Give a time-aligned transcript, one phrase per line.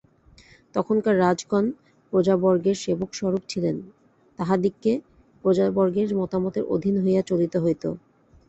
[0.75, 1.65] তখনকার রাজগণ
[2.13, 3.75] প্রজাবর্গের সেবকস্বরূপ ছিলেন,
[4.39, 4.91] তাঁহাদিগকে
[5.43, 7.83] প্রজাবর্গের মতামতের অধীন হইয়া চলিতে হইত।